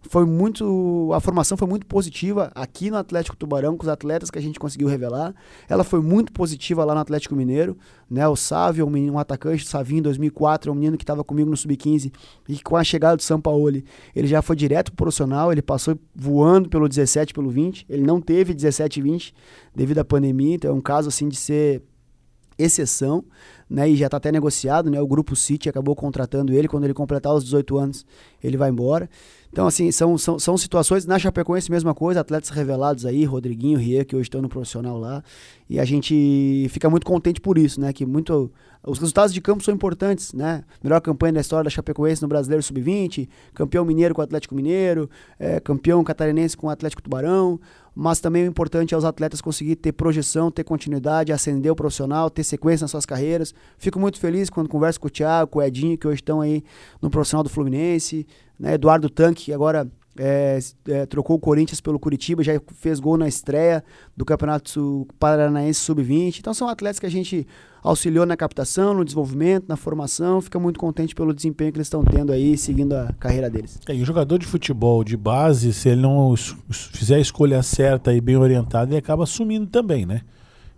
[0.03, 1.11] Foi muito.
[1.12, 4.59] A formação foi muito positiva aqui no Atlético Tubarão, com os atletas que a gente
[4.59, 5.35] conseguiu revelar.
[5.68, 7.77] Ela foi muito positiva lá no Atlético Mineiro.
[8.09, 8.27] Né?
[8.29, 11.24] O Sávio, um, menino, um atacante, o Savinho, em 2004, é um menino que estava
[11.24, 12.12] comigo no Sub-15
[12.48, 13.68] e com a chegada do São Paulo,
[14.14, 17.85] ele já foi direto pro profissional, ele passou voando pelo 17, pelo 20.
[17.88, 19.35] Ele não teve 17 e 20
[19.74, 21.83] devido à pandemia, então é um caso assim de ser
[22.59, 23.25] exceção,
[23.68, 23.88] né?
[23.88, 25.01] E já está até negociado, né?
[25.01, 28.07] O grupo City acabou contratando ele quando ele completar os 18 anos,
[28.42, 29.09] ele vai embora.
[29.51, 31.07] Então, assim, são, são, são situações.
[31.07, 35.23] Na Chapecoense, mesma coisa, atletas revelados aí, Rodriguinho, Rie, que hoje estão no profissional lá.
[35.69, 37.93] E a gente fica muito contente por isso, né?
[37.93, 38.51] Que muito.
[38.87, 40.65] Os resultados de campo são importantes, né?
[40.83, 45.11] Melhor campanha da história da Chapecoense no Brasileiro Sub-20, campeão mineiro com o Atlético Mineiro,
[45.39, 47.59] é, campeão catarinense com o Atlético Tubarão.
[48.01, 52.31] Mas também o importante é os atletas conseguir ter projeção, ter continuidade, ascender o profissional,
[52.31, 53.53] ter sequência nas suas carreiras.
[53.77, 56.63] Fico muito feliz quando converso com o Thiago, com o Edinho, que hoje estão aí
[57.03, 58.25] no profissional do Fluminense.
[58.59, 58.75] Né?
[58.75, 63.29] Eduardo Tanque, que agora é, é, trocou o Corinthians pelo Curitiba, já fez gol na
[63.29, 63.85] estreia
[64.16, 66.40] do Campeonato Paranaense Sub-20.
[66.40, 67.47] Então são atletas que a gente
[67.83, 70.40] auxiliou na captação, no desenvolvimento, na formação.
[70.40, 73.79] Fica muito contente pelo desempenho que eles estão tendo aí, seguindo a carreira deles.
[73.88, 76.35] É, e o jogador de futebol de base, se ele não
[76.71, 80.23] fizer a escolha certa e bem orientado, ele acaba sumindo também, né?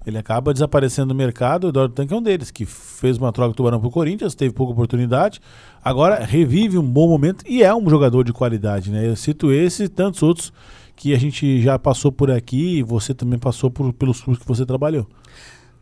[0.07, 1.65] Ele acaba desaparecendo do mercado.
[1.65, 4.55] O Eduardo Tanque é um deles, que fez uma troca do Tubarão pro Corinthians, teve
[4.55, 5.41] pouca oportunidade.
[5.85, 9.07] Agora revive um bom momento e é um jogador de qualidade, né?
[9.07, 10.53] Eu cito esse e tantos outros
[10.97, 14.49] que a gente já passou por aqui e você também passou por, pelos clubes que
[14.49, 15.07] você trabalhou.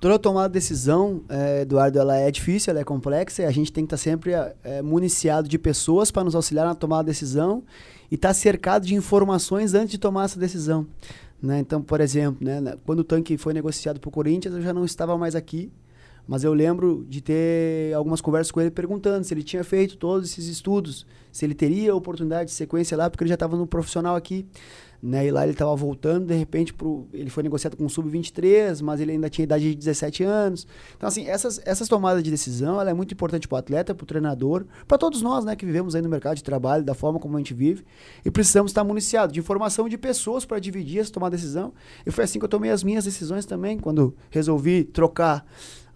[0.00, 3.72] Toda tomada de decisão, eh, Eduardo, ela é difícil, ela é complexa e a gente
[3.72, 7.64] tem que estar sempre eh, municiado de pessoas para nos auxiliar na tomada de decisão
[8.09, 10.87] e estar cercado de informações antes de tomar essa decisão.
[11.40, 11.61] Né?
[11.61, 14.85] Então, por exemplo, né, quando o tanque foi negociado para o Corinthians, eu já não
[14.85, 15.70] estava mais aqui,
[16.27, 20.31] mas eu lembro de ter algumas conversas com ele perguntando se ele tinha feito todos
[20.31, 24.14] esses estudos, se ele teria oportunidade de sequência lá, porque ele já estava no profissional
[24.14, 24.46] aqui.
[25.00, 25.26] Né?
[25.26, 29.00] E lá ele estava voltando, de repente, pro, ele foi negociado com o Sub-23, mas
[29.00, 30.66] ele ainda tinha idade de 17 anos.
[30.96, 34.02] Então, assim, essas, essas tomadas de decisão, ela é muito importante para o atleta, para
[34.02, 37.20] o treinador, para todos nós, né, que vivemos aí no mercado de trabalho, da forma
[37.20, 37.84] como a gente vive,
[38.24, 41.72] e precisamos estar municiados de informação de pessoas para dividir essa tomada de decisão.
[42.04, 45.46] E foi assim que eu tomei as minhas decisões também, quando resolvi trocar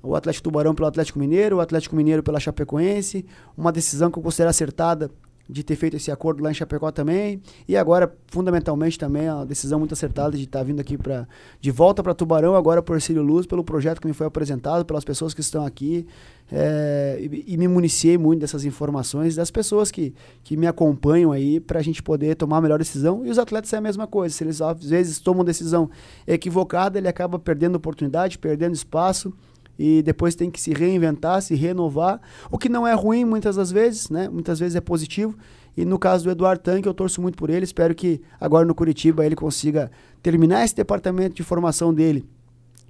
[0.01, 3.25] o Atlético Tubarão pelo Atlético Mineiro, o Atlético Mineiro pela Chapecoense,
[3.57, 5.11] uma decisão que eu considero acertada
[5.49, 7.41] de ter feito esse acordo lá em Chapecó também.
[7.69, 11.27] E agora, fundamentalmente, também a decisão muito acertada de estar vindo aqui para
[11.61, 15.05] de volta para Tubarão, agora por Cílio Luz, pelo projeto que me foi apresentado, pelas
[15.05, 16.07] pessoas que estão aqui.
[16.51, 21.61] é, e, e me municiei muito dessas informações, das pessoas que, que me acompanham aí,
[21.61, 23.25] para a gente poder tomar a melhor decisão.
[23.25, 24.35] E os atletas é a mesma coisa.
[24.35, 25.91] Se eles às vezes tomam decisão
[26.27, 29.33] equivocada, ele acaba perdendo oportunidade, perdendo espaço
[29.79, 33.71] e depois tem que se reinventar, se renovar, o que não é ruim muitas das
[33.71, 34.29] vezes, né?
[34.29, 35.37] Muitas vezes é positivo.
[35.77, 38.75] E no caso do Eduardo Tanque, eu torço muito por ele, espero que agora no
[38.75, 39.91] Curitiba ele consiga
[40.23, 42.25] terminar esse departamento de formação dele,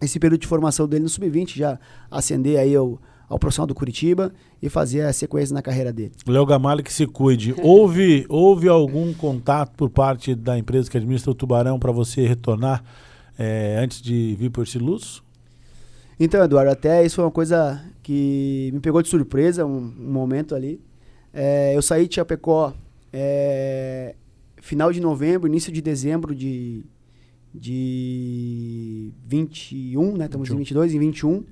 [0.01, 1.79] esse período de formação dele no sub-20, já
[2.11, 6.13] ascender aí ao, ao profissional do Curitiba e fazer a sequência na carreira dele.
[6.27, 7.55] Léo Gamalho que se cuide.
[7.63, 12.83] Houve, houve algum contato por parte da empresa que administra o Tubarão para você retornar
[13.39, 15.23] eh, antes de vir por esse luz?
[16.19, 20.55] Então, Eduardo, até isso foi uma coisa que me pegou de surpresa, um, um momento
[20.55, 20.81] ali.
[21.33, 22.75] É, eu saí de Chapecó
[23.13, 24.15] é,
[24.61, 26.85] final de novembro, início de dezembro de,
[27.55, 30.27] de 21, né?
[30.27, 30.55] Estamos 21.
[30.55, 31.45] em 22, em 21.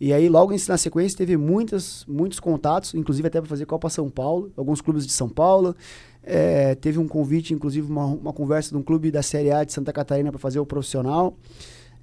[0.00, 4.08] E aí, logo na sequência, teve muitas, muitos contatos, inclusive até para fazer Copa São
[4.08, 5.76] Paulo, alguns clubes de São Paulo.
[6.22, 9.72] É, teve um convite, inclusive uma, uma conversa de um clube da Série A de
[9.72, 11.36] Santa Catarina para fazer o profissional.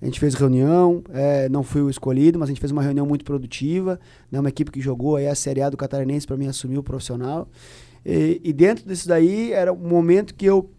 [0.02, 3.06] A gente fez reunião, é, não fui o escolhido, mas a gente fez uma reunião
[3.06, 4.00] muito produtiva.
[4.32, 6.84] Né, uma equipe que jogou aí a Série A do Catarinense para mim assumir o
[6.84, 7.48] profissional.
[8.06, 10.70] E, e, dentro disso daí era um momento que eu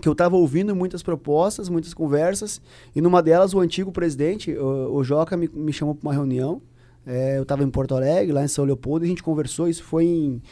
[0.00, 2.60] que eu estava ouvindo muitas propostas, muitas conversas,
[2.94, 6.60] e numa delas o antigo presidente, o, o Joca, me, me chamou para uma reunião.
[7.06, 9.68] É, eu estava em Porto Alegre, lá em São Leopoldo, e a gente conversou.
[9.68, 10.42] Isso foi em,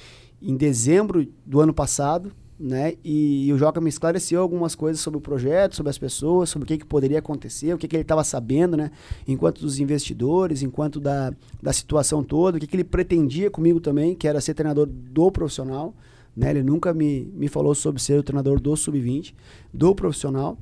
[0.41, 2.33] em dezembro do ano passado
[2.65, 2.95] né?
[3.05, 6.65] E, e, o Joca me esclareceu algumas coisas sobre o projeto, sobre as pessoas, sobre
[6.65, 8.91] o que, que poderia acontecer, o que, que ele estava sabendo, né?
[9.29, 11.31] Enquanto dos investidores, enquanto da,
[11.63, 15.31] da situação toda, o que, que ele pretendia comigo também, que era ser treinador do
[15.31, 15.93] profissional.
[16.35, 16.51] Né?
[16.51, 19.35] Ele nunca me, me falou sobre ser o treinador do sub-20,
[19.73, 20.57] do profissional.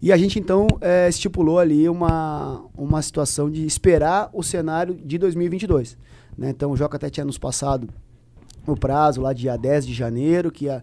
[0.00, 5.18] E a gente então é, estipulou ali uma, uma situação de esperar o cenário de
[5.18, 5.98] 2022.
[6.36, 6.48] Né?
[6.48, 7.88] Então o Joca até tinha nos passado
[8.66, 10.82] o prazo lá dia 10 de janeiro, que ia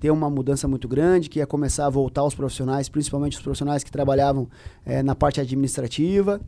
[0.00, 3.84] ter uma mudança muito grande, que ia começar a voltar os profissionais, principalmente os profissionais
[3.84, 4.48] que trabalhavam
[4.84, 6.40] é, na parte administrativa.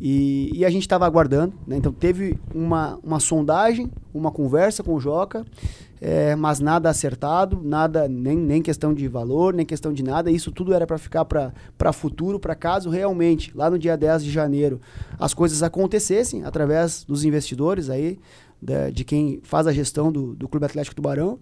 [0.00, 1.76] E, e a gente estava aguardando, né?
[1.76, 5.44] então teve uma, uma sondagem, uma conversa com o Joca,
[6.00, 10.28] é, mas nada acertado, nada nem, nem questão de valor, nem questão de nada.
[10.30, 14.30] Isso tudo era para ficar para futuro, para caso realmente, lá no dia 10 de
[14.32, 14.80] janeiro,
[15.18, 18.18] as coisas acontecessem através dos investidores aí,
[18.60, 21.38] de, de quem faz a gestão do, do Clube Atlético Tubarão.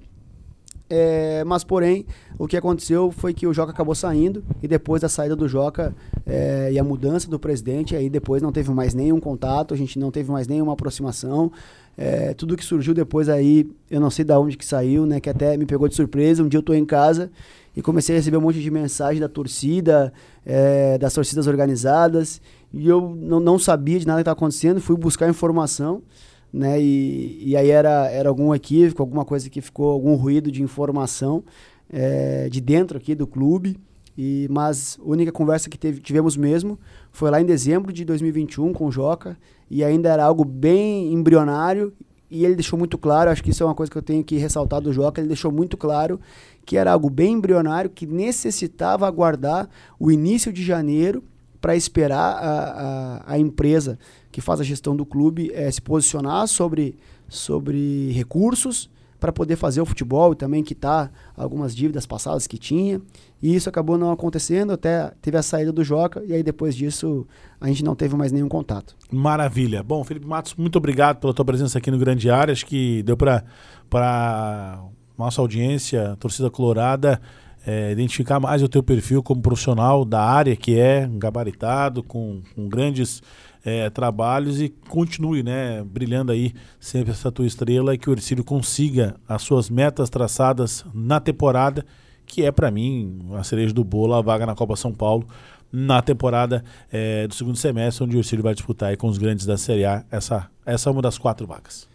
[0.93, 2.05] É, mas, porém,
[2.37, 5.95] o que aconteceu foi que o Joca acabou saindo e depois da saída do Joca
[6.27, 10.01] é, e a mudança do presidente, aí depois não teve mais nenhum contato, a gente
[10.01, 11.53] não teve mais nenhuma aproximação.
[11.97, 15.21] É, tudo que surgiu depois aí, eu não sei de onde que saiu, né?
[15.21, 16.43] Que até me pegou de surpresa.
[16.43, 17.31] Um dia eu tô em casa
[17.77, 20.13] e comecei a receber um monte de mensagem da torcida,
[20.45, 24.97] é, das torcidas organizadas, e eu não, não sabia de nada que estava acontecendo, fui
[24.97, 26.03] buscar informação
[26.53, 26.81] né?
[26.81, 31.45] E, e aí era, era algum equívoco, alguma coisa que ficou, algum ruído de informação
[31.93, 33.77] é, de dentro aqui do clube.
[34.19, 36.79] E, mas a única conversa que teve, tivemos mesmo
[37.13, 39.37] foi lá em dezembro de 2021 com o Joca
[39.71, 41.93] e ainda era algo bem embrionário
[42.31, 44.37] e ele deixou muito claro, acho que isso é uma coisa que eu tenho que
[44.37, 46.21] ressaltar do Joca, ele deixou muito claro
[46.65, 51.25] que era algo bem embrionário, que necessitava aguardar o início de janeiro
[51.61, 53.99] para esperar a, a, a empresa
[54.31, 56.97] que faz a gestão do clube é, se posicionar sobre,
[57.29, 58.91] sobre recursos
[59.21, 63.01] para poder fazer o futebol e também quitar algumas dívidas passadas que tinha.
[63.43, 67.27] E isso acabou não acontecendo, até teve a saída do Joca, e aí depois disso
[67.61, 68.97] a gente não teve mais nenhum contato.
[69.13, 69.83] Maravilha.
[69.83, 72.53] Bom, Felipe Matos, muito obrigado pela tua presença aqui no Grande Área.
[72.53, 74.83] Acho que deu para
[75.19, 77.21] nossa audiência, torcida colorada,
[77.67, 82.69] é, identificar mais o teu perfil como profissional da área que é, gabaritado, com, com
[82.69, 83.23] grandes
[83.65, 88.45] é, trabalhos e continue, né, brilhando aí sempre essa tua estrela e que o Ercílio
[88.45, 91.85] consiga as suas metas traçadas na temporada,
[92.25, 95.27] que é para mim a cereja do bolo, a vaga na Copa São Paulo
[95.73, 99.57] na temporada é, do segundo semestre, onde o Ercílio vai disputar com os grandes da
[99.57, 101.90] Série A essa, essa é uma das quatro vagas.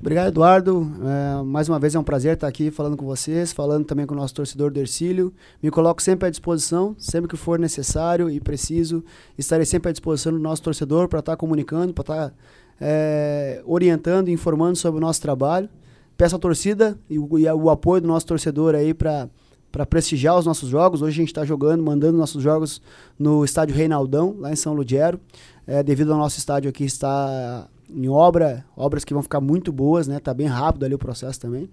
[0.00, 0.90] Obrigado, Eduardo.
[1.04, 4.14] É, mais uma vez é um prazer estar aqui falando com vocês, falando também com
[4.14, 5.30] o nosso torcedor Dercílio.
[5.62, 9.04] Me coloco sempre à disposição, sempre que for necessário e preciso,
[9.36, 12.34] estarei sempre à disposição do nosso torcedor para estar comunicando, para estar
[12.80, 15.68] é, orientando e informando sobre o nosso trabalho.
[16.16, 19.28] Peço a torcida e o, e o apoio do nosso torcedor aí para
[19.70, 21.00] para prestigiar os nossos jogos.
[21.00, 22.82] Hoje a gente está jogando, mandando nossos jogos
[23.16, 25.20] no estádio Reinaldão, lá em São Ludgero.
[25.64, 30.06] É, devido ao nosso estádio aqui estar em obra, obras que vão ficar muito boas,
[30.06, 30.18] né?
[30.18, 31.70] Tá bem rápido ali o processo também.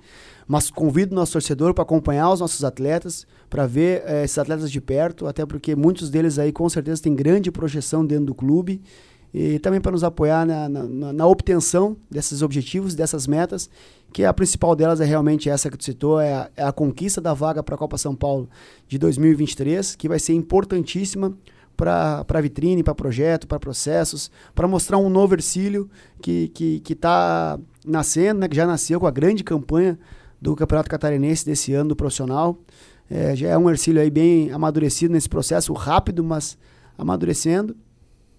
[0.48, 4.72] Mas convido o nosso torcedor para acompanhar os nossos atletas, para ver eh, esses atletas
[4.72, 8.82] de perto, até porque muitos deles aí com certeza têm grande projeção dentro do clube
[9.34, 13.70] e também para nos apoiar na, na, na, obtenção desses objetivos, dessas metas,
[14.12, 17.20] que a principal delas é realmente essa que tu citou, é a, é a conquista
[17.20, 18.50] da vaga para a Copa São Paulo
[18.88, 21.38] de 2023, que vai ser importantíssima
[21.78, 25.90] para vitrine, para projeto, para processos, para mostrar um novo Ercílio
[26.22, 29.98] que está que, que tá nascendo, né, que já nasceu com a grande campanha
[30.42, 32.58] do Campeonato Catarinense desse ano do profissional.
[33.10, 36.58] É, já é um Ercílio aí bem amadurecido nesse processo, rápido, mas
[36.98, 37.76] amadurecendo.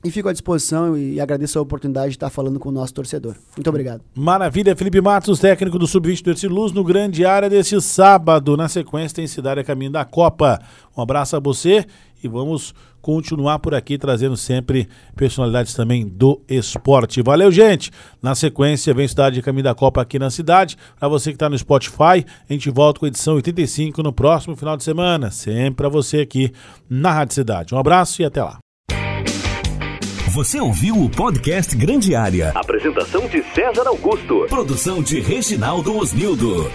[0.05, 3.35] E fico à disposição e agradeço a oportunidade de estar falando com o nosso torcedor.
[3.57, 4.01] Muito obrigado.
[4.15, 8.57] Maravilha, Felipe Matos, técnico do Sub-20 do Ercílio Luz, no grande área deste sábado.
[8.57, 10.61] Na sequência, tem Cidade a caminho da Copa.
[10.97, 11.85] Um abraço a você
[12.23, 17.23] e vamos continuar por aqui trazendo sempre personalidades também do esporte.
[17.23, 17.91] Valeu, gente!
[18.23, 20.77] Na sequência, vem Cidade de Caminho da Copa aqui na cidade.
[20.99, 24.57] Para você que está no Spotify, a gente volta com a edição 85 no próximo
[24.57, 25.31] final de semana.
[25.31, 26.53] Sempre para você aqui
[26.89, 27.75] na Rádio Cidade.
[27.75, 28.59] Um abraço e até lá.
[30.35, 32.53] Você ouviu o podcast Grande Área.
[32.55, 34.47] Apresentação de César Augusto.
[34.49, 36.71] Produção de Reginaldo Osnildo.